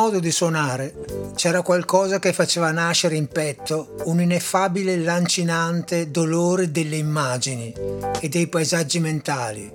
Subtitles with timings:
[0.00, 0.94] Modo di suonare
[1.34, 7.70] c'era qualcosa che faceva nascere in petto un ineffabile lancinante dolore delle immagini
[8.18, 9.70] e dei paesaggi mentali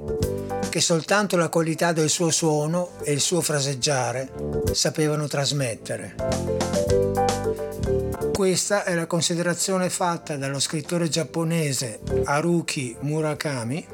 [0.68, 4.32] che soltanto la qualità del suo suono e il suo fraseggiare
[4.72, 6.16] sapevano trasmettere.
[8.34, 13.88] Questa è la considerazione fatta dallo scrittore giapponese Haruki Murakami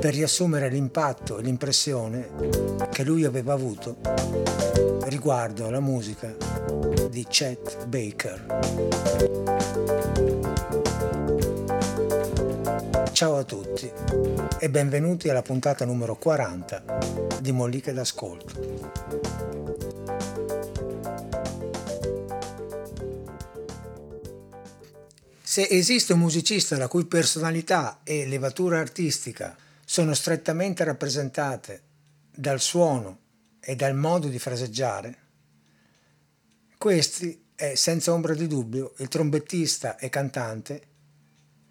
[0.00, 2.30] per riassumere l'impatto e l'impressione
[2.90, 3.96] che lui aveva avuto
[5.04, 6.34] riguardo alla musica
[7.10, 8.46] di Chet Baker.
[13.12, 13.90] Ciao a tutti
[14.60, 16.84] e benvenuti alla puntata numero 40
[17.40, 18.98] di Molliche d'Ascolto.
[25.42, 29.56] Se esiste un musicista la cui personalità e levatura artistica
[29.90, 31.82] sono strettamente rappresentate
[32.30, 33.20] dal suono
[33.58, 35.18] e dal modo di fraseggiare,
[36.76, 40.82] questi è senza ombra di dubbio il trombettista e cantante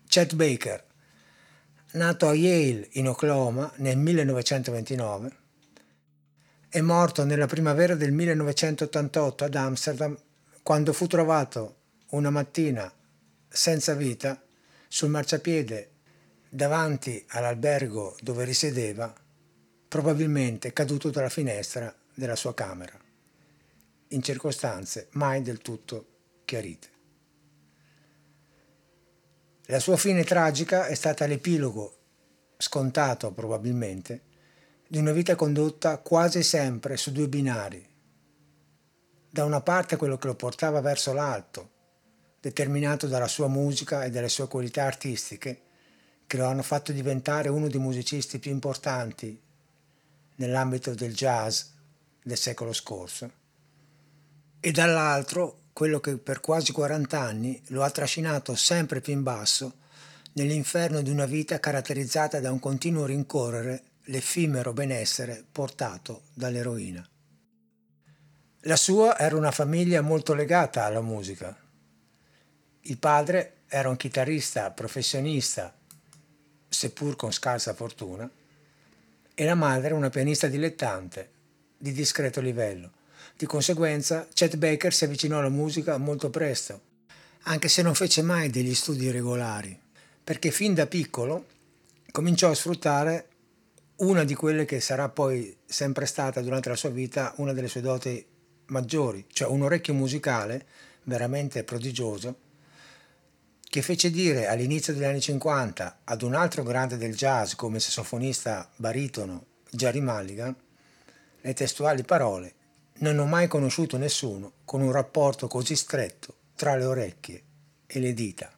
[0.07, 0.83] Chet Baker,
[1.91, 5.31] nato a Yale in Oklahoma nel 1929,
[6.69, 10.17] è morto nella primavera del 1988 ad Amsterdam
[10.63, 11.75] quando fu trovato
[12.09, 12.91] una mattina
[13.47, 14.41] senza vita
[14.87, 15.91] sul marciapiede
[16.57, 19.13] davanti all'albergo dove risiedeva,
[19.87, 22.97] probabilmente caduto dalla finestra della sua camera,
[24.07, 26.07] in circostanze mai del tutto
[26.45, 26.87] chiarite.
[29.65, 31.95] La sua fine tragica è stata l'epilogo,
[32.57, 34.23] scontato probabilmente,
[34.87, 37.87] di una vita condotta quasi sempre su due binari.
[39.29, 41.69] Da una parte quello che lo portava verso l'alto,
[42.39, 45.65] determinato dalla sua musica e dalle sue qualità artistiche,
[46.27, 49.39] che lo hanno fatto diventare uno dei musicisti più importanti
[50.35, 51.63] nell'ambito del jazz
[52.21, 53.31] del secolo scorso,
[54.59, 59.85] e dall'altro quello che per quasi 40 anni lo ha trascinato sempre più in basso
[60.33, 67.07] nell'inferno di una vita caratterizzata da un continuo rincorrere l'effimero benessere portato dall'eroina.
[68.61, 71.55] La sua era una famiglia molto legata alla musica.
[72.81, 75.76] Il padre era un chitarrista professionista,
[76.69, 78.29] seppur con scarsa fortuna,
[79.33, 81.29] e la madre una pianista dilettante
[81.77, 82.91] di discreto livello.
[83.35, 86.81] Di conseguenza, Chet Baker si avvicinò alla musica molto presto,
[87.43, 89.79] anche se non fece mai degli studi regolari,
[90.23, 91.45] perché fin da piccolo
[92.11, 93.27] cominciò a sfruttare
[93.97, 97.81] una di quelle che sarà poi sempre stata durante la sua vita una delle sue
[97.81, 98.25] doti
[98.67, 100.65] maggiori, cioè un orecchio musicale
[101.03, 102.35] veramente prodigioso,
[103.69, 108.69] che fece dire all'inizio degli anni 50 ad un altro grande del jazz come sassofonista
[108.75, 110.55] baritono Jerry Mulligan
[111.41, 112.53] le testuali parole
[112.99, 117.43] non ho mai conosciuto nessuno con un rapporto così stretto tra le orecchie
[117.85, 118.51] e le dita.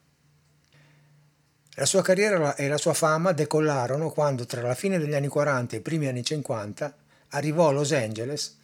[1.74, 5.76] La sua carriera e la sua fama decollarono quando tra la fine degli anni 40
[5.76, 6.96] e i primi anni 50
[7.28, 8.58] arrivò a Los Angeles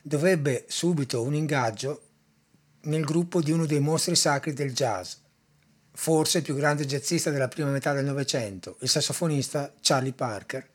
[0.00, 2.02] dove ebbe subito un ingaggio
[2.82, 5.14] nel gruppo di uno dei mostri sacri del jazz,
[5.96, 10.68] forse il più grande jazzista della prima metà del Novecento, il sassofonista Charlie Parker,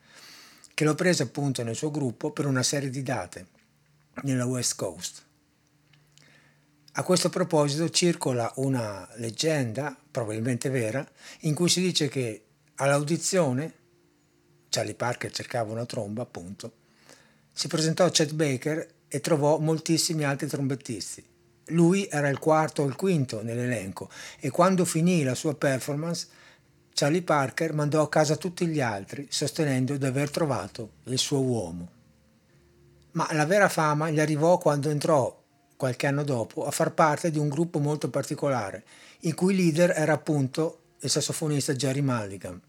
[0.72, 3.46] che lo prese appunto nel suo gruppo per una serie di date
[4.22, 5.22] nella West Coast.
[6.92, 11.06] A questo proposito circola una leggenda, probabilmente vera,
[11.40, 12.44] in cui si dice che
[12.76, 13.74] all'audizione,
[14.70, 16.72] Charlie Parker cercava una tromba appunto,
[17.52, 21.29] si presentò Chet Baker e trovò moltissimi altri trombettisti.
[21.70, 24.08] Lui era il quarto o il quinto nell'elenco
[24.38, 26.28] e quando finì la sua performance
[26.92, 31.98] Charlie Parker mandò a casa tutti gli altri sostenendo di aver trovato il suo uomo
[33.12, 35.36] ma la vera fama gli arrivò quando entrò,
[35.76, 38.84] qualche anno dopo, a far parte di un gruppo molto particolare,
[39.20, 42.60] il cui leader era appunto il sassofonista Jerry Mulligan.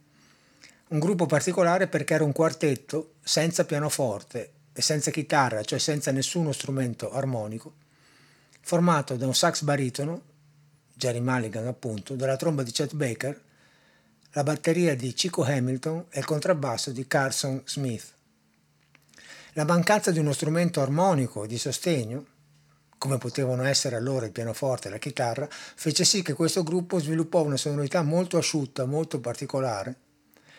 [0.87, 6.51] Un gruppo particolare perché era un quartetto senza pianoforte e senza chitarra, cioè senza nessuno
[6.51, 7.73] strumento armonico,
[8.61, 10.21] formato da un sax baritono,
[10.93, 13.41] Jerry Mulligan appunto, dalla tromba di Chet Baker,
[14.33, 18.13] la batteria di Chico Hamilton e il contrabbasso di Carson Smith.
[19.53, 22.25] La mancanza di uno strumento armonico di sostegno,
[22.97, 27.43] come potevano essere allora il pianoforte e la chitarra, fece sì che questo gruppo sviluppò
[27.43, 29.95] una sonorità molto asciutta, molto particolare,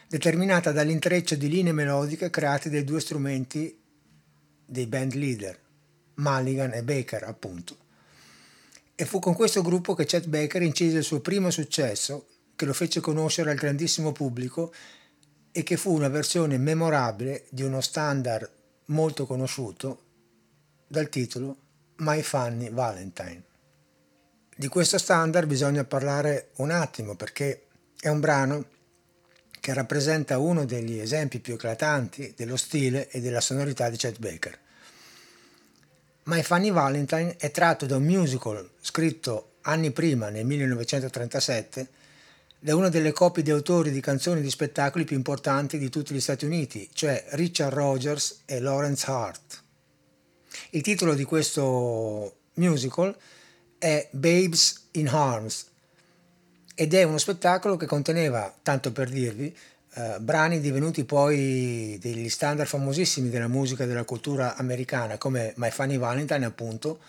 [0.08, 3.80] determinata dall'intreccio di linee melodiche create dai due strumenti
[4.66, 5.58] dei band leader,
[6.16, 7.81] Mulligan e Baker appunto.
[8.94, 12.72] E fu con questo gruppo che Chet Baker incise il suo primo successo, che lo
[12.72, 14.72] fece conoscere al grandissimo pubblico
[15.50, 18.50] e che fu una versione memorabile di uno standard
[18.86, 20.02] molto conosciuto
[20.86, 21.56] dal titolo
[21.96, 23.42] My Funny Valentine.
[24.54, 27.66] Di questo standard bisogna parlare un attimo perché
[27.98, 28.66] è un brano
[29.60, 34.58] che rappresenta uno degli esempi più eclatanti dello stile e della sonorità di Chet Baker.
[36.24, 41.88] My Funny Valentine è tratto da un musical scritto anni prima, nel 1937,
[42.60, 46.20] da una delle coppie di autori di canzoni di spettacoli più importanti di tutti gli
[46.20, 49.62] Stati Uniti, cioè Richard Rogers e Lawrence Hart.
[50.70, 53.16] Il titolo di questo musical
[53.76, 55.66] è Babes in Arms
[56.76, 59.52] ed è uno spettacolo che conteneva, tanto per dirvi,
[59.94, 65.70] eh, brani divenuti poi degli standard famosissimi della musica e della cultura americana come My
[65.70, 67.00] Funny Valentine appunto,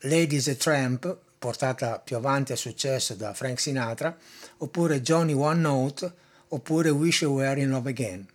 [0.00, 4.16] Ladies a Tramp, portata più avanti a successo da Frank Sinatra,
[4.58, 6.12] oppure Johnny One Note,
[6.48, 8.26] oppure Wish You Were in Love Again.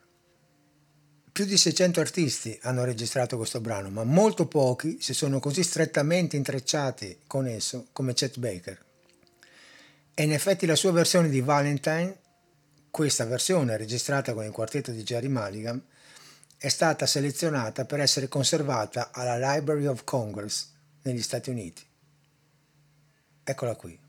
[1.32, 6.36] Più di 600 artisti hanno registrato questo brano, ma molto pochi si sono così strettamente
[6.36, 8.84] intrecciati con esso come Chet Baker.
[10.14, 12.16] E in effetti la sua versione di Valentine,
[12.96, 15.84] questa versione registrata con il quartetto di Jerry Mulligan,
[16.56, 20.72] è stata selezionata per essere conservata alla Library of Congress
[21.02, 21.86] negli Stati Uniti.
[23.44, 24.00] Eccola qui.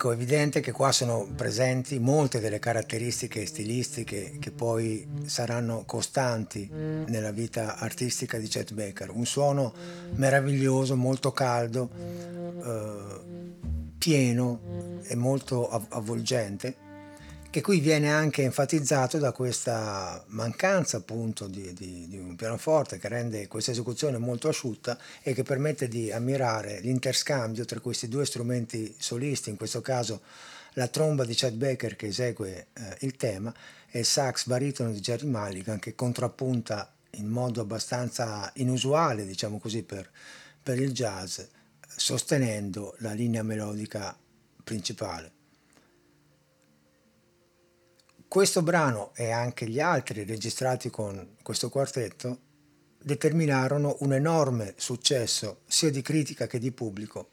[0.00, 6.66] Ecco, è evidente che qua sono presenti molte delle caratteristiche stilistiche che poi saranno costanti
[6.70, 9.10] nella vita artistica di Chet Baker.
[9.10, 9.74] Un suono
[10.14, 11.90] meraviglioso, molto caldo,
[12.64, 13.20] eh,
[13.98, 16.88] pieno e molto avvolgente
[17.50, 23.08] che qui viene anche enfatizzato da questa mancanza appunto di, di, di, un pianoforte che
[23.08, 28.94] rende questa esecuzione molto asciutta e che permette di ammirare l'interscambio tra questi due strumenti
[28.96, 30.20] solisti, in questo caso
[30.74, 33.52] la tromba di Chad Baker che esegue eh, il tema
[33.90, 39.82] e il sax baritono di Jerry Mulligan che contrappunta in modo abbastanza inusuale, diciamo così,
[39.82, 40.08] per,
[40.62, 41.40] per il jazz,
[41.84, 44.16] sostenendo la linea melodica
[44.62, 45.38] principale.
[48.30, 52.38] Questo brano e anche gli altri registrati con questo quartetto
[53.02, 57.28] determinarono un enorme successo sia di critica che di pubblico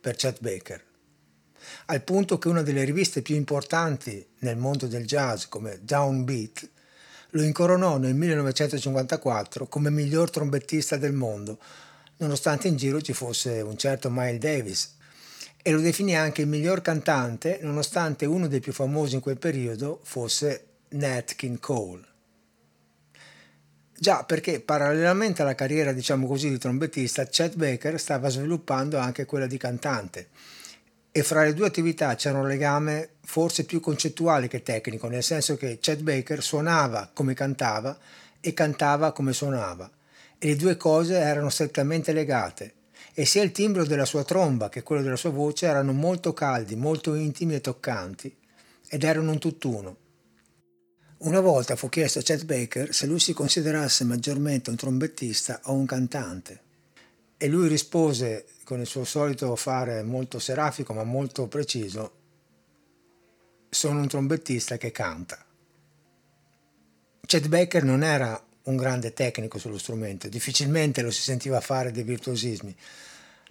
[0.00, 0.84] per Chet Baker,
[1.86, 6.70] al punto che una delle riviste più importanti nel mondo del jazz come Downbeat
[7.30, 11.56] lo incoronò nel 1954 come miglior trombettista del mondo,
[12.16, 14.95] nonostante in giro ci fosse un certo Miles Davis
[15.66, 19.98] e lo definì anche il miglior cantante nonostante uno dei più famosi in quel periodo
[20.04, 22.04] fosse Nat King Cole.
[23.98, 29.48] Già perché parallelamente alla carriera diciamo così di trombettista Chet Baker stava sviluppando anche quella
[29.48, 30.28] di cantante.
[31.10, 35.56] E fra le due attività c'era un legame forse più concettuale che tecnico, nel senso
[35.56, 37.98] che Chet Baker suonava come cantava
[38.38, 39.90] e cantava come suonava.
[40.38, 42.74] E le due cose erano strettamente legate
[43.18, 46.76] e sia il timbro della sua tromba che quello della sua voce erano molto caldi,
[46.76, 48.36] molto intimi e toccanti
[48.90, 49.96] ed erano un tutt'uno.
[51.20, 55.72] Una volta fu chiesto a Chet Baker se lui si considerasse maggiormente un trombettista o
[55.72, 56.60] un cantante
[57.38, 62.12] e lui rispose con il suo solito fare molto serafico ma molto preciso
[63.70, 65.42] sono un trombettista che canta.
[67.24, 72.02] Chet Baker non era un grande tecnico sullo strumento, difficilmente lo si sentiva fare dei
[72.02, 72.76] virtuosismi,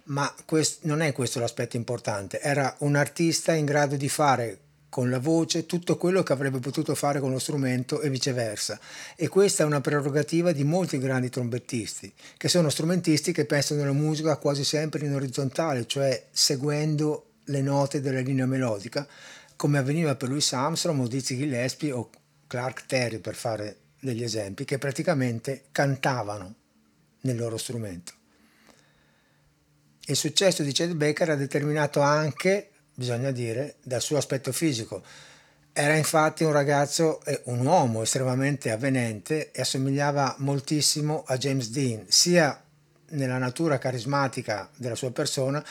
[0.06, 5.10] ma quest- non è questo l'aspetto importante, era un artista in grado di fare con
[5.10, 8.80] la voce tutto quello che avrebbe potuto fare con lo strumento e viceversa.
[9.14, 13.92] E questa è una prerogativa di molti grandi trombettisti, che sono strumentisti che pensano alla
[13.92, 19.06] musica quasi sempre in orizzontale, cioè seguendo le note della linea melodica,
[19.56, 22.08] come avveniva per Louis Armstrong o Dizzy Gillespie o
[22.46, 26.54] Clark Terry per fare degli esempi, che praticamente cantavano
[27.20, 28.12] nel loro strumento.
[30.08, 35.04] Il successo di Chet Baker ha determinato anche bisogna dire, dal suo aspetto fisico.
[35.72, 42.60] Era infatti un ragazzo, un uomo estremamente avvenente e assomigliava moltissimo a James Dean, sia
[43.10, 45.62] nella natura carismatica della sua persona,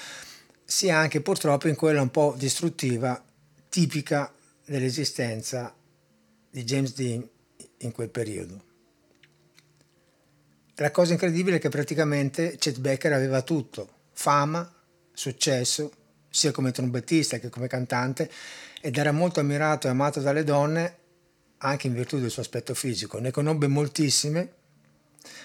[0.63, 3.21] sia anche purtroppo in quella un po' distruttiva,
[3.67, 4.31] tipica
[4.63, 5.73] dell'esistenza
[6.51, 7.27] di James Dean
[7.79, 8.63] in quel periodo.
[10.75, 14.74] La cosa incredibile è che praticamente Chet Baker aveva tutto, fama,
[15.13, 15.91] successo,
[16.29, 18.29] sia come trombettista che come cantante
[18.81, 20.98] ed era molto ammirato e amato dalle donne
[21.60, 23.19] anche in virtù del suo aspetto fisico.
[23.19, 24.53] Ne conobbe moltissime,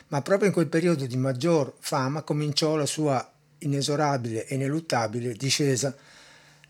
[0.08, 5.94] ma proprio in quel periodo di maggior fama cominciò la sua inesorabile e ineluttabile discesa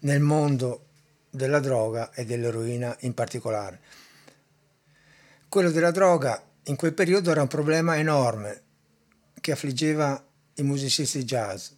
[0.01, 0.87] nel mondo
[1.31, 3.81] della droga e dell'eroina in particolare.
[5.49, 8.63] Quello della droga in quel periodo era un problema enorme
[9.41, 10.23] che affliggeva
[10.55, 11.71] i musicisti jazz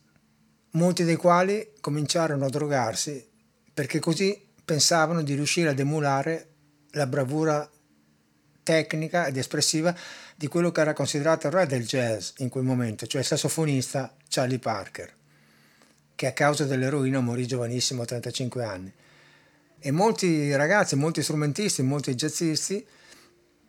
[0.73, 3.29] molti dei quali cominciarono a drogarsi
[3.73, 6.49] perché così pensavano di riuscire ad emulare
[6.91, 7.69] la bravura
[8.63, 9.95] tecnica ed espressiva
[10.37, 14.15] di quello che era considerato il re del jazz in quel momento, cioè il sassofonista
[14.29, 15.13] Charlie Parker,
[16.15, 18.93] che a causa dell'eroina morì giovanissimo a 35 anni.
[19.79, 22.87] E molti ragazzi, molti strumentisti, molti jazzisti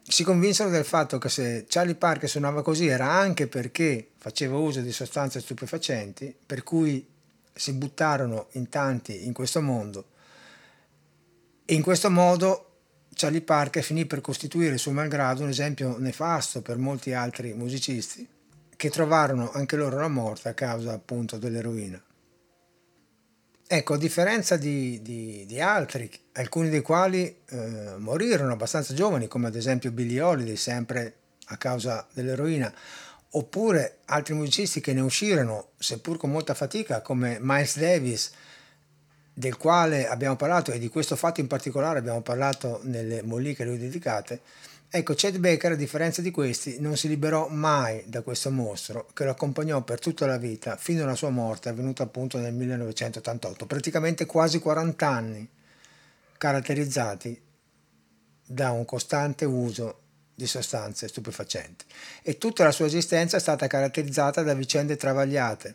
[0.06, 4.82] si convinsero del fatto che se Charlie Parker suonava così era anche perché faceva uso
[4.82, 7.08] di sostanze stupefacenti, per cui
[7.54, 10.06] si buttarono in tanti in questo mondo.
[11.66, 12.70] E in questo modo
[13.14, 18.28] Charlie Parker finì per costituire suo malgrado un esempio nefasto per molti altri musicisti
[18.76, 22.04] che trovarono anche loro la morte a causa appunto dell'eroina.
[23.76, 29.48] Ecco, a differenza di, di, di altri, alcuni dei quali eh, morirono abbastanza giovani, come
[29.48, 31.16] ad esempio Billy Holiday, sempre
[31.46, 32.72] a causa dell'eroina,
[33.32, 38.32] oppure altri musicisti che ne uscirono, seppur con molta fatica, come Miles Davis,
[39.34, 43.80] del quale abbiamo parlato e di questo fatto in particolare abbiamo parlato nelle molliche lui
[43.80, 44.42] dedicate,
[44.96, 49.24] Ecco, Chet Baker, a differenza di questi, non si liberò mai da questo mostro che
[49.24, 54.28] lo accompagnò per tutta la vita fino alla sua morte, avvenuta appunto nel 1988, praticamente
[54.28, 55.50] quasi 40 anni,
[56.38, 57.42] caratterizzati
[58.46, 60.02] da un costante uso
[60.36, 61.86] di sostanze stupefacenti.
[62.22, 65.74] E tutta la sua esistenza è stata caratterizzata da vicende travagliate,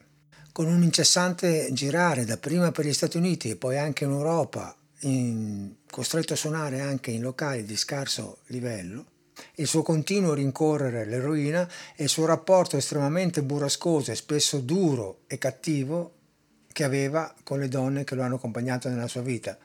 [0.53, 5.75] con un incessante girare dapprima per gli Stati Uniti e poi anche in Europa in,
[5.91, 9.07] costretto a suonare anche in locali di scarso livello,
[9.57, 15.39] il suo continuo rincorrere l'eroina e il suo rapporto estremamente burrascoso e spesso duro e
[15.39, 16.15] cattivo
[16.73, 19.57] che aveva con le donne che lo hanno accompagnato nella sua vita.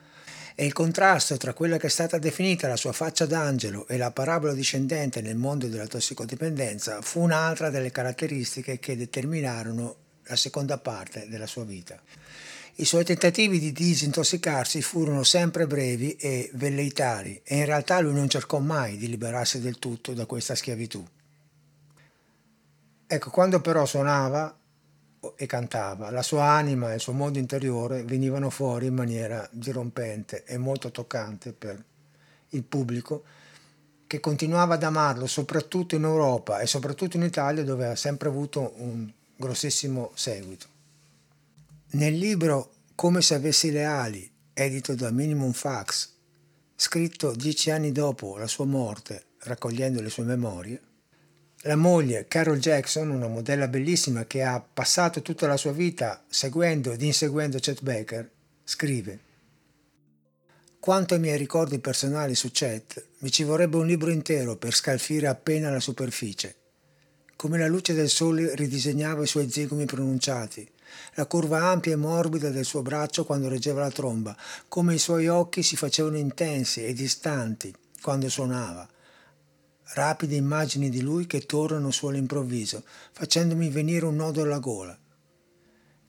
[0.56, 4.12] E il contrasto tra quella che è stata definita la sua faccia d'angelo e la
[4.12, 9.96] parabola discendente nel mondo della tossicodipendenza fu un'altra delle caratteristiche che determinarono
[10.26, 12.00] la seconda parte della sua vita.
[12.76, 18.28] I suoi tentativi di disintossicarsi furono sempre brevi e velleitari e in realtà lui non
[18.28, 21.06] cercò mai di liberarsi del tutto da questa schiavitù.
[23.06, 24.58] Ecco, quando però suonava
[25.36, 30.44] e cantava, la sua anima e il suo mondo interiore venivano fuori in maniera dirompente
[30.44, 31.84] e molto toccante per
[32.50, 33.24] il pubblico
[34.08, 38.74] che continuava ad amarlo soprattutto in Europa e soprattutto in Italia dove ha sempre avuto
[38.78, 40.68] un grossissimo seguito.
[41.92, 46.10] Nel libro Come se avessi le ali, edito da Minimum Fax,
[46.76, 50.82] scritto dieci anni dopo la sua morte, raccogliendo le sue memorie,
[51.64, 56.92] la moglie Carol Jackson, una modella bellissima che ha passato tutta la sua vita seguendo
[56.92, 58.30] ed inseguendo Chet Baker,
[58.64, 59.20] scrive
[60.80, 65.28] Quanto ai miei ricordi personali su Chet, mi ci vorrebbe un libro intero per scalfire
[65.28, 66.56] appena la superficie
[67.44, 70.66] come la luce del sole ridisegnava i suoi zigomi pronunciati,
[71.16, 74.34] la curva ampia e morbida del suo braccio quando reggeva la tromba,
[74.70, 78.88] come i suoi occhi si facevano intensi e distanti quando suonava.
[79.88, 84.98] Rapide immagini di lui che tornano su all'improvviso, facendomi venire un nodo alla gola.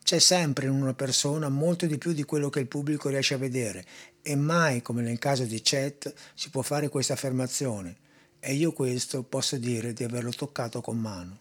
[0.05, 3.39] C'è sempre in una persona molto di più di quello che il pubblico riesce a
[3.39, 3.85] vedere
[4.23, 8.03] e mai, come nel caso di Chet, si può fare questa affermazione
[8.45, 11.39] e io questo posso dire di averlo toccato con mano.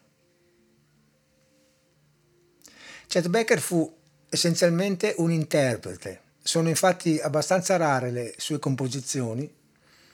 [3.07, 3.93] Chet Becker fu
[4.29, 6.21] essenzialmente un interprete.
[6.41, 9.51] Sono infatti abbastanza rare le sue composizioni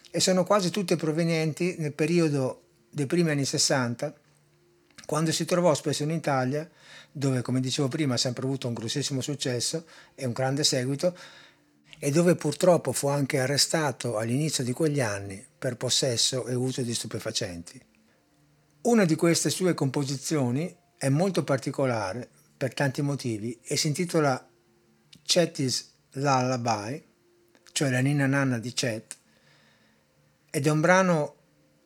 [0.09, 4.11] e sono quasi tutte provenienti nel periodo dei primi anni 60,
[5.05, 6.67] quando si trovò spesso in Italia
[7.11, 11.15] dove, come dicevo prima, ha sempre avuto un grossissimo successo e un grande seguito,
[11.99, 16.93] e dove purtroppo fu anche arrestato all'inizio di quegli anni per possesso e uso di
[16.93, 17.79] stupefacenti.
[18.81, 24.47] Una di queste sue composizioni è molto particolare per tanti motivi e si intitola
[25.23, 27.05] Chet's Lullaby,
[27.73, 29.17] cioè la ninna nanna di Chet,
[30.49, 31.35] ed è un brano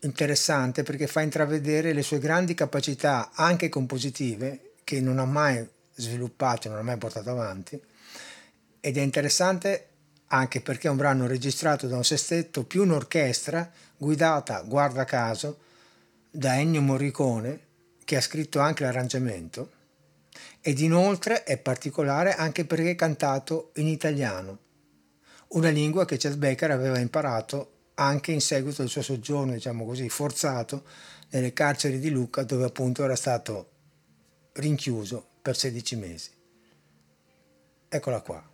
[0.02, 6.70] interessante perché fa intravedere le sue grandi capacità anche compositive che non ha mai sviluppato,
[6.70, 7.82] non ha mai portato avanti
[8.80, 9.88] ed è interessante
[10.34, 15.60] anche perché è un brano registrato da un sestetto più un'orchestra guidata, guarda caso,
[16.30, 17.60] da Ennio Morricone
[18.04, 19.72] che ha scritto anche l'arrangiamento
[20.60, 24.58] ed inoltre è particolare anche perché è cantato in italiano,
[25.50, 30.10] una lingua che Chet Baker aveva imparato anche in seguito al suo soggiorno, diciamo così,
[30.10, 30.84] forzato
[31.30, 33.70] nelle carceri di Lucca dove appunto era stato
[34.54, 36.32] rinchiuso per 16 mesi.
[37.88, 38.53] Eccola qua.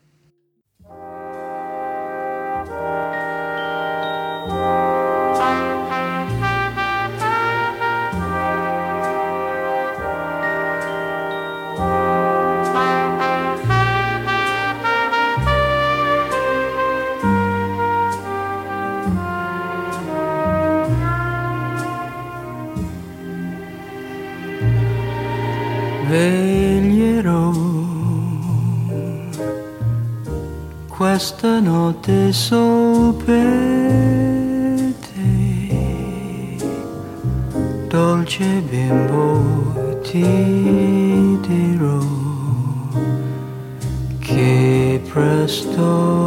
[26.10, 26.39] There
[31.12, 36.56] questa notte sol per te.
[37.88, 42.00] Dolce bimbo ti dirò
[44.20, 46.19] che presto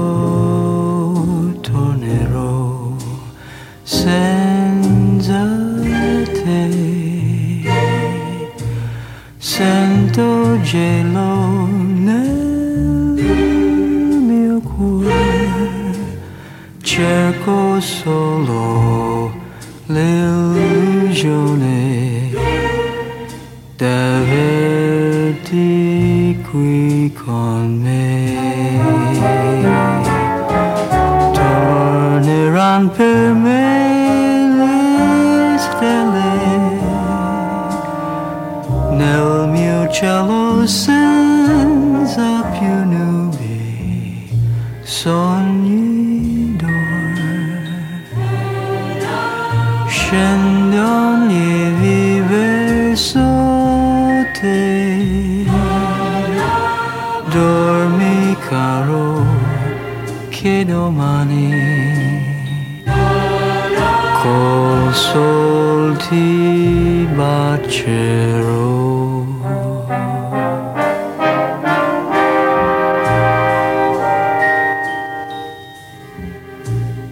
[64.92, 68.60] col sol ti bacerò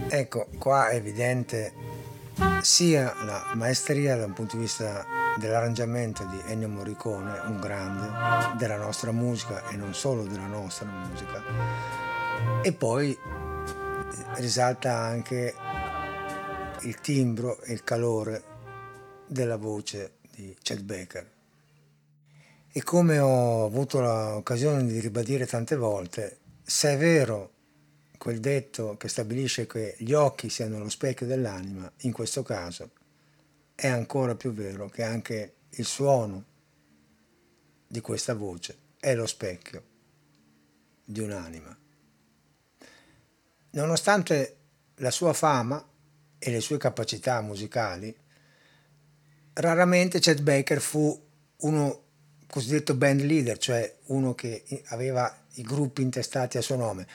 [0.09, 1.73] Ecco, qua è evidente
[2.61, 5.07] sia la maestria da un punto di vista
[5.39, 8.11] dell'arrangiamento di Ennio Morricone, un grande
[8.59, 11.43] della nostra musica e non solo della nostra musica,
[12.63, 13.19] e poi
[14.37, 15.55] risalta anche
[16.83, 18.43] il timbro e il calore
[19.27, 21.31] della voce di Chet Baker.
[22.73, 27.53] E come ho avuto l'occasione di ribadire tante volte, se è vero
[28.17, 32.91] quel detto che stabilisce che gli occhi siano lo specchio dell'anima, in questo caso
[33.75, 36.45] è ancora più vero che anche il suono
[37.87, 39.83] di questa voce è lo specchio
[41.05, 41.77] di un'anima.
[43.71, 44.57] Nonostante
[44.97, 45.85] la sua fama
[46.43, 48.13] e le sue capacità musicali,
[49.53, 52.03] raramente Chet Baker fu uno
[52.49, 57.07] cosiddetto band leader, cioè uno che aveva i gruppi intestati a suo nome,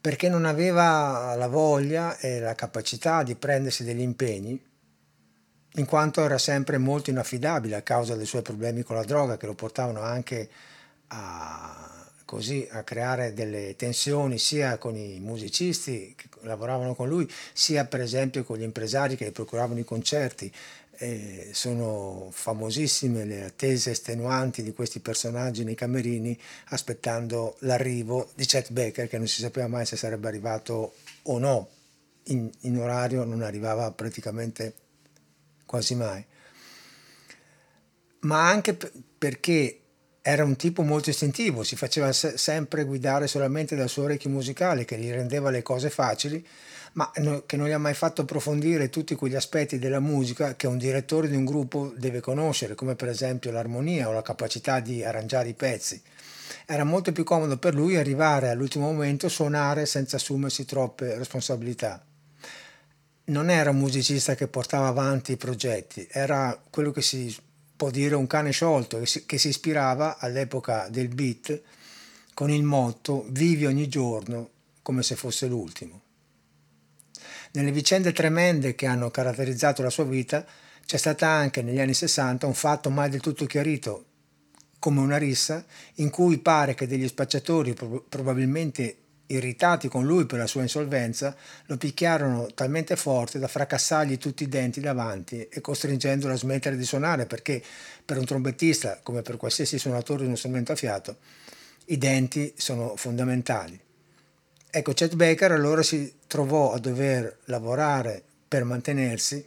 [0.00, 4.68] perché non aveva la voglia e la capacità di prendersi degli impegni
[5.74, 9.46] in quanto era sempre molto inaffidabile a causa dei suoi problemi con la droga che
[9.46, 10.50] lo portavano anche
[11.08, 11.99] a,
[12.30, 18.00] così, a creare delle tensioni sia con i musicisti che lavoravano con lui, sia per
[18.00, 20.52] esempio con gli impresari che procuravano i concerti.
[21.02, 28.70] Eh, sono famosissime le attese estenuanti di questi personaggi nei camerini aspettando l'arrivo di Chet
[28.70, 31.68] Baker che non si sapeva mai se sarebbe arrivato o no
[32.24, 34.74] in, in orario non arrivava praticamente
[35.64, 36.22] quasi mai
[38.20, 38.76] ma anche
[39.16, 39.80] perché
[40.22, 44.84] era un tipo molto istintivo, si faceva se- sempre guidare solamente dal suo orecchio musicale
[44.84, 46.46] che gli rendeva le cose facili,
[46.92, 50.66] ma no- che non gli ha mai fatto approfondire tutti quegli aspetti della musica che
[50.66, 55.02] un direttore di un gruppo deve conoscere, come per esempio l'armonia o la capacità di
[55.02, 56.00] arrangiare i pezzi.
[56.66, 62.04] Era molto più comodo per lui arrivare all'ultimo momento, suonare senza assumersi troppe responsabilità.
[63.24, 67.34] Non era un musicista che portava avanti i progetti, era quello che si
[67.80, 71.62] può dire un cane sciolto che si, che si ispirava all'epoca del beat
[72.34, 74.50] con il motto vivi ogni giorno
[74.82, 76.02] come se fosse l'ultimo.
[77.52, 80.44] Nelle vicende tremende che hanno caratterizzato la sua vita
[80.84, 84.04] c'è stata anche negli anni 60 un fatto mai del tutto chiarito,
[84.78, 85.64] come una rissa,
[85.94, 87.74] in cui pare che degli spacciatori,
[88.06, 88.99] probabilmente
[89.30, 91.34] irritati con lui per la sua insolvenza,
[91.66, 96.84] lo picchiarono talmente forte da fracassargli tutti i denti davanti e costringendolo a smettere di
[96.84, 97.62] suonare perché
[98.04, 101.16] per un trombettista, come per qualsiasi suonatore di uno strumento a fiato,
[101.86, 103.78] i denti sono fondamentali.
[104.72, 109.44] Ecco, Chet Baker allora si trovò a dover lavorare per mantenersi,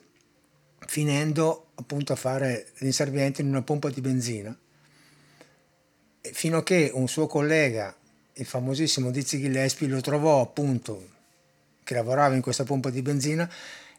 [0.86, 4.58] finendo appunto a fare l'inserviente in una pompa di benzina,
[6.19, 7.96] fino a che un suo collega
[8.36, 11.10] il famosissimo Dizzy Gillespie lo trovò appunto
[11.84, 13.50] che lavorava in questa pompa di benzina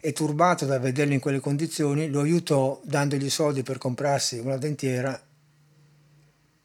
[0.01, 5.19] e turbato da vederlo in quelle condizioni lo aiutò dandogli soldi per comprarsi una dentiera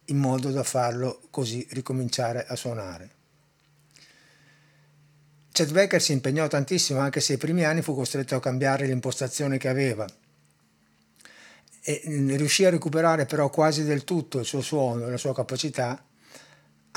[0.05, 3.17] in modo da farlo così ricominciare a suonare.
[5.51, 9.57] Chet Becker si impegnò tantissimo anche se ai primi anni fu costretto a cambiare l'impostazione
[9.57, 10.05] che aveva
[11.81, 16.03] e riuscì a recuperare però quasi del tutto il suo suono e la sua capacità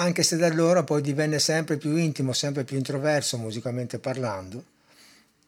[0.02, 4.64] anche se da allora poi divenne sempre più intimo, sempre più introverso musicalmente parlando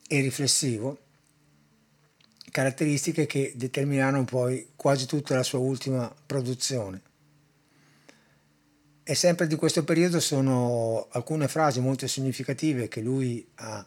[0.06, 0.98] e riflessivo,
[2.52, 7.00] caratteristiche che determinarono poi quasi tutta la sua ultima produzione.
[9.02, 13.84] E sempre di questo periodo sono alcune frasi molto significative che lui ha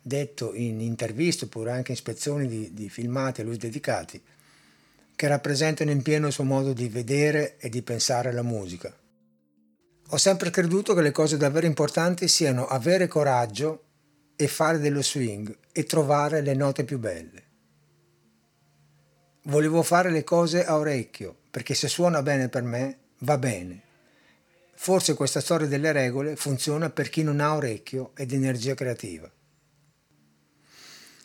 [0.00, 4.20] detto in interviste oppure anche in spezzoni di, di filmati a lui dedicati,
[5.14, 8.92] che rappresentano in pieno il suo modo di vedere e di pensare la musica.
[10.10, 13.82] Ho sempre creduto che le cose davvero importanti siano avere coraggio
[14.36, 17.42] e fare dello swing e trovare le note più belle.
[19.42, 23.82] Volevo fare le cose a orecchio, perché se suona bene per me, va bene.
[24.76, 29.30] Forse questa storia delle regole funziona per chi non ha orecchio ed energia creativa.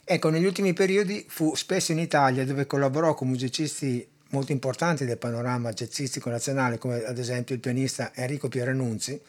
[0.04, 5.18] Ecco, negli ultimi periodi fu spesso in Italia dove collaborò con musicisti molto importanti del
[5.18, 9.22] panorama jazzistico nazionale, come ad esempio il pianista Enrico Pieranunzi,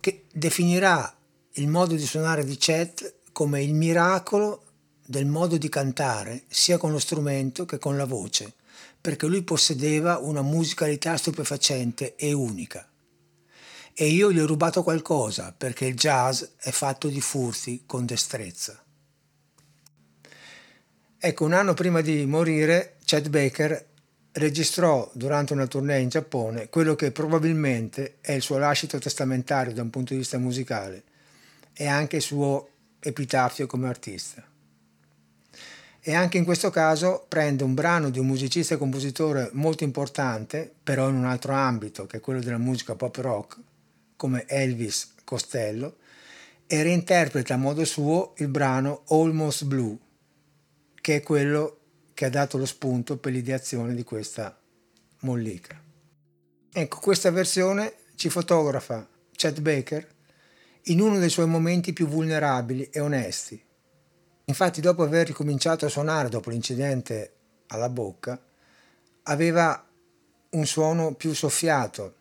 [0.00, 1.16] che definirà
[1.52, 4.62] il modo di suonare di Chet come il miracolo
[5.06, 8.54] del modo di cantare sia con lo strumento che con la voce,
[9.00, 12.88] perché lui possedeva una musicalità stupefacente e unica.
[13.94, 18.82] E io gli ho rubato qualcosa, perché il jazz è fatto di furti con destrezza.
[21.18, 23.94] Ecco, un anno prima di morire, Chet Baker
[24.36, 29.82] registrò durante una tournée in Giappone quello che probabilmente è il suo lascito testamentario da
[29.82, 31.04] un punto di vista musicale
[31.72, 32.68] e anche il suo
[33.00, 34.44] epitafio come artista.
[36.00, 40.72] E anche in questo caso prende un brano di un musicista e compositore molto importante,
[40.82, 43.58] però in un altro ambito, che è quello della musica pop rock,
[44.14, 45.96] come Elvis Costello,
[46.66, 49.98] e reinterpreta a modo suo il brano Almost Blue,
[51.00, 51.75] che è quello
[52.16, 54.58] che ha dato lo spunto per l'ideazione di questa
[55.20, 55.78] mollica.
[56.72, 60.14] Ecco, questa versione ci fotografa Chet Baker
[60.84, 63.62] in uno dei suoi momenti più vulnerabili e onesti.
[64.46, 67.34] Infatti, dopo aver ricominciato a suonare dopo l'incidente
[67.66, 68.42] alla bocca,
[69.24, 69.86] aveva
[70.48, 72.14] un suono più soffiato,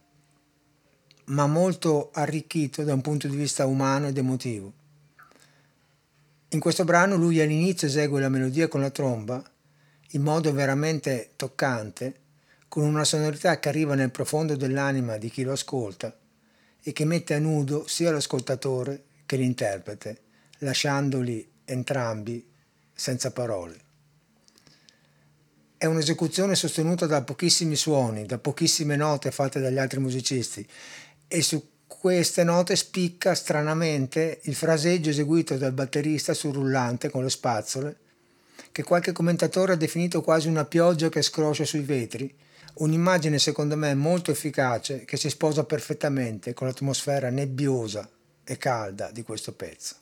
[1.27, 4.73] ma molto arricchito da un punto di vista umano ed emotivo.
[6.49, 9.41] In questo brano lui all'inizio esegue la melodia con la tromba
[10.11, 12.21] in modo veramente toccante,
[12.67, 16.15] con una sonorità che arriva nel profondo dell'anima di chi lo ascolta
[16.81, 20.21] e che mette a nudo sia l'ascoltatore che l'interprete,
[20.59, 22.45] lasciandoli entrambi
[22.93, 23.79] senza parole.
[25.77, 30.67] È un'esecuzione sostenuta da pochissimi suoni, da pochissime note fatte dagli altri musicisti
[31.27, 37.29] e su queste note spicca stranamente il fraseggio eseguito dal batterista sul rullante con le
[37.29, 37.97] spazzole,
[38.75, 42.29] che qualche commentatore ha definito quasi una pioggia che scroscia sui vetri,
[42.73, 48.05] un'immagine secondo me molto efficace che si sposa perfettamente con l'atmosfera nebbiosa
[48.43, 49.95] e calda di questo pezzo.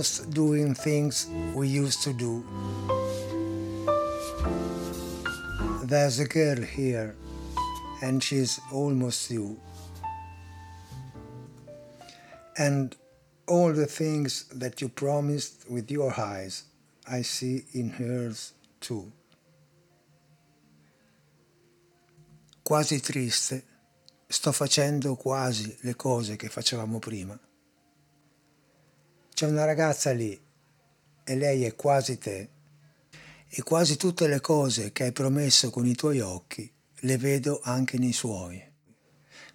[0.00, 2.42] Almost doing things we used to do.
[5.84, 7.14] There's a girl here,
[8.00, 9.60] and she's almost you.
[12.56, 12.96] And
[13.46, 16.64] all the things that you promised with your eyes,
[17.06, 19.12] I see in hers too.
[22.62, 23.64] Quasi triste
[24.26, 27.38] sto facendo quasi le cose che facevamo prima.
[29.40, 30.38] C'è una ragazza lì
[31.24, 32.50] e lei è quasi te
[33.48, 37.96] e quasi tutte le cose che hai promesso con i tuoi occhi le vedo anche
[37.96, 38.62] nei suoi.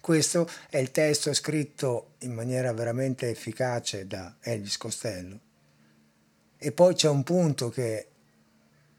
[0.00, 5.38] Questo è il testo scritto in maniera veramente efficace da Elvis Costello.
[6.56, 8.08] E poi c'è un punto che,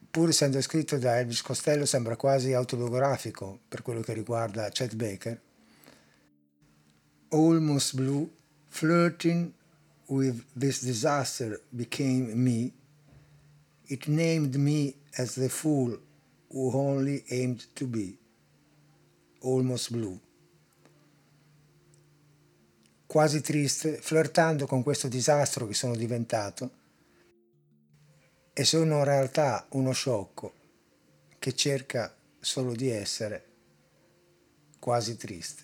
[0.10, 5.42] pur essendo scritto da Elvis Costello, sembra quasi autobiografico per quello che riguarda Chet Baker,
[7.32, 8.32] almost blue,
[8.70, 9.56] flirting
[10.08, 12.72] with this disaster became me.
[13.88, 15.98] It named me as the fool
[16.50, 18.18] who only aimed to be.
[19.42, 20.20] Almost blue.
[23.06, 26.72] Quasi triste, flirtando con questo disastro che sono diventato,
[28.54, 30.54] e sono in realtà uno sciocco
[31.38, 33.46] che cerca solo di essere
[34.80, 35.64] quasi triste.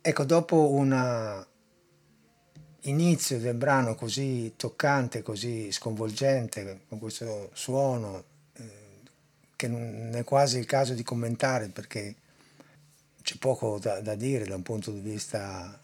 [0.00, 1.46] Ecco, dopo un
[2.82, 8.62] inizio del brano così toccante, così sconvolgente, con questo suono, eh,
[9.54, 12.14] che non è quasi il caso di commentare perché
[13.22, 15.80] c'è poco da, da dire da un punto di vista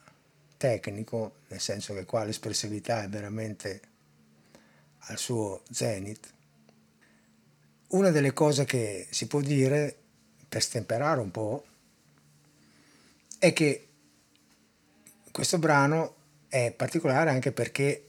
[0.57, 3.81] tecnico, nel senso che qua l'espressività è veramente
[4.99, 6.33] al suo zenith.
[7.89, 9.97] Una delle cose che si può dire
[10.49, 11.65] per stemperare un po'
[13.39, 13.89] è che
[15.31, 16.17] questo brano
[16.49, 18.05] è particolare anche perché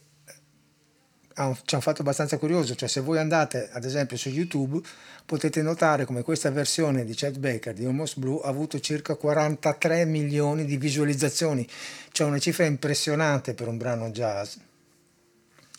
[1.63, 4.81] ci hanno fatto abbastanza curioso, cioè se voi andate ad esempio su YouTube
[5.25, 10.03] potete notare come questa versione di Chet Baker di Almost Blue ha avuto circa 43
[10.03, 11.65] milioni di visualizzazioni,
[12.11, 14.55] cioè una cifra impressionante per un brano jazz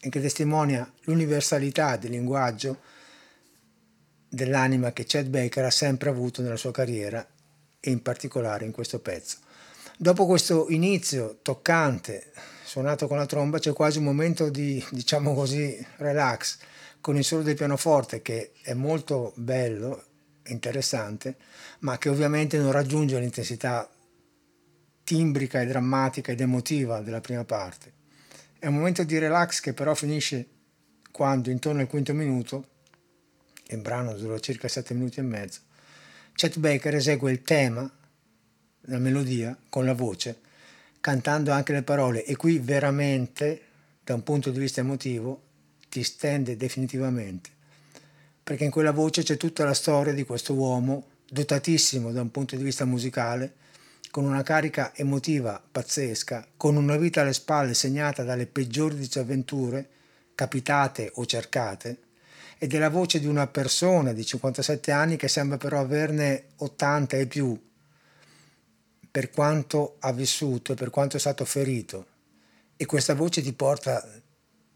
[0.01, 2.81] e che testimonia l'universalità del linguaggio
[4.31, 7.27] dell'anima che Chet Baker ha sempre avuto nella sua carriera
[7.79, 9.37] e in particolare in questo pezzo.
[10.03, 12.33] Dopo questo inizio toccante,
[12.65, 16.57] suonato con la tromba, c'è quasi un momento di, diciamo così, relax,
[17.03, 20.03] con il solo del pianoforte che è molto bello,
[20.47, 21.37] interessante,
[21.81, 23.87] ma che ovviamente non raggiunge l'intensità
[25.05, 27.93] timbrica e drammatica ed emotiva della prima parte.
[28.59, 30.49] È un momento di relax che però finisce
[31.13, 32.69] quando, intorno al quinto minuto,
[33.67, 35.61] il brano dura circa sette minuti e mezzo,
[36.33, 37.99] Chet Baker esegue il tema,
[38.83, 40.41] la melodia, con la voce,
[41.01, 42.25] cantando anche le parole.
[42.25, 43.63] E qui veramente,
[44.05, 45.43] da un punto di vista emotivo,
[45.89, 47.51] ti stende definitivamente,
[48.43, 52.57] perché in quella voce c'è tutta la storia di questo uomo, dotatissimo da un punto
[52.57, 53.55] di vista musicale,
[54.11, 59.89] con una carica emotiva pazzesca, con una vita alle spalle segnata dalle peggiori disavventure,
[60.35, 61.99] capitate o cercate,
[62.59, 67.27] e della voce di una persona di 57 anni che sembra però averne 80 e
[67.27, 67.59] più,
[69.11, 72.07] per quanto ha vissuto e per quanto è stato ferito.
[72.77, 74.07] E questa voce ti porta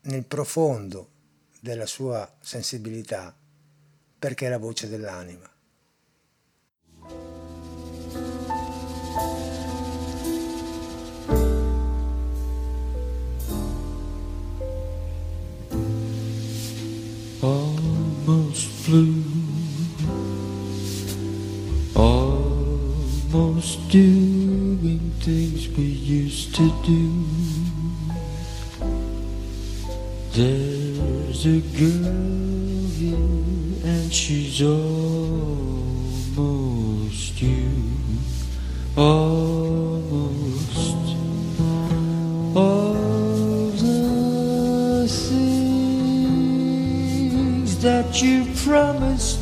[0.03, 1.11] nel profondo
[1.61, 3.35] della sua sensibilità,
[4.19, 5.49] perché è la voce dell'anima.
[17.45, 19.34] almost flew,
[23.89, 27.25] doing things we used to do.
[30.33, 33.17] There's a girl here,
[33.85, 35.83] and she's almost
[37.41, 37.71] you,
[38.97, 40.15] almost.
[42.57, 46.49] All the things
[47.83, 49.41] that you promised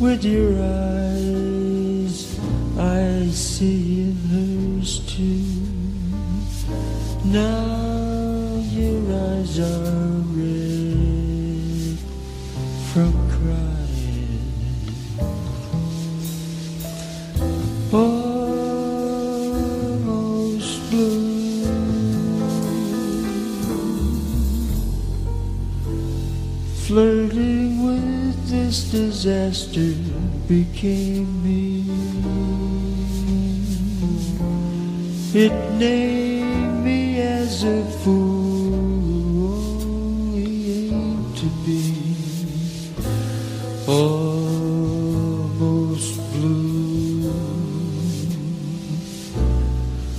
[0.00, 1.05] with your eyes,
[30.76, 31.84] became me.
[35.32, 38.74] It named me as a fool
[40.36, 41.82] aimed to be
[43.88, 44.60] almost
[46.32, 47.32] blue.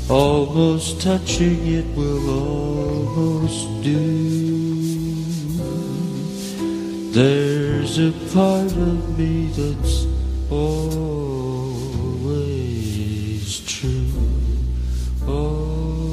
[0.09, 4.25] Almost touching it will almost do.
[7.11, 10.16] There's a part of me that's
[10.49, 11.87] always
[13.65, 14.11] true.
[15.27, 16.07] Always.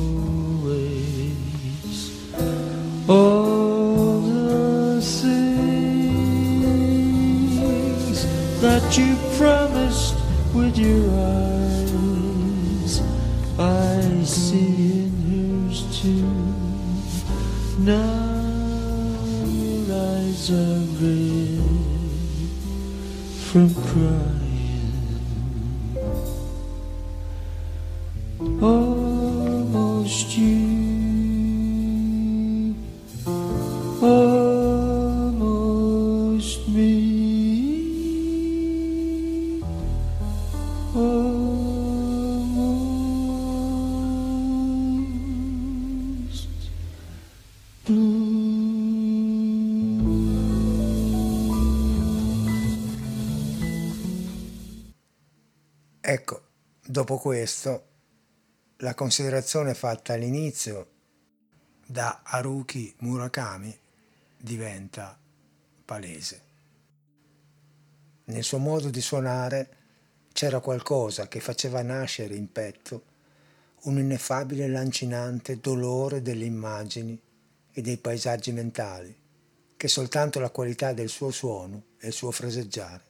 [3.09, 5.81] All the things
[8.61, 10.17] that you promised
[10.55, 11.54] with your eyes,
[57.25, 57.87] questo,
[58.81, 60.91] la considerazione fatta all'inizio
[61.87, 63.75] da Haruki Murakami
[64.37, 65.19] diventa
[65.87, 66.43] palese.
[68.25, 69.77] Nel suo modo di suonare
[70.35, 73.05] c'era qualcosa che faceva nascere in petto
[73.85, 77.19] un ineffabile lancinante dolore delle immagini
[77.73, 79.17] e dei paesaggi mentali
[79.79, 83.03] che soltanto la qualità del suo suono e il suo fraseggiare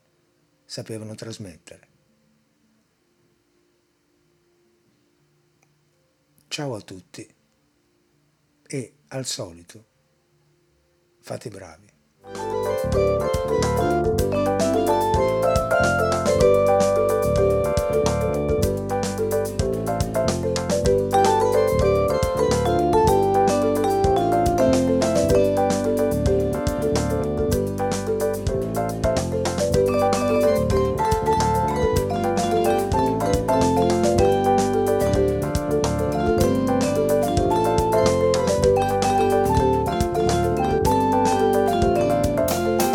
[0.64, 1.93] sapevano trasmettere.
[6.54, 7.28] Ciao a tutti
[8.68, 9.84] e al solito
[11.20, 11.92] fate bravi.